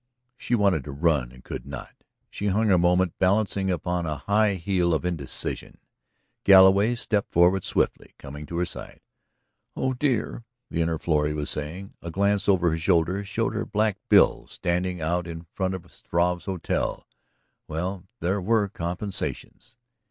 She 0.35 0.55
wanted 0.55 0.83
to 0.85 0.91
run 0.91 1.31
and 1.31 1.43
could 1.43 1.67
not. 1.67 1.93
She 2.31 2.47
hung 2.47 2.71
a 2.71 2.77
moment 2.79 3.13
balancing 3.19 3.69
upon 3.69 4.07
a 4.07 4.17
high 4.17 4.55
heel 4.55 4.95
in 4.95 5.05
indecision. 5.05 5.77
Galloway 6.43 6.95
stepped 6.95 7.31
forward 7.31 7.63
swiftly, 7.63 8.15
coming 8.17 8.47
to 8.47 8.57
her 8.57 8.65
side. 8.65 9.01
"Oh, 9.75 9.93
dear," 9.93 10.43
the 10.71 10.81
inner 10.81 10.97
Florrie 10.97 11.35
was 11.35 11.51
saying. 11.51 11.93
A 12.01 12.09
glance 12.09 12.49
over 12.49 12.71
her 12.71 12.79
shoulder 12.79 13.23
showed 13.23 13.53
her 13.53 13.63
Black 13.63 13.99
Bill 14.09 14.47
standing 14.47 15.01
out 15.03 15.27
in 15.27 15.45
front 15.53 15.75
of 15.75 15.91
Struve's 15.91 16.45
hotel. 16.45 17.05
Well, 17.67 18.05
there 18.21 18.41
were 18.41 18.69
compensations. 18.69 19.75